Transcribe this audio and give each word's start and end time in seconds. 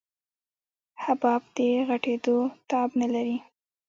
حباب 1.03 1.41
د 1.55 1.57
غټېدو 1.87 2.37
تاب 2.69 2.89
نه 3.01 3.07
لري. 3.13 3.37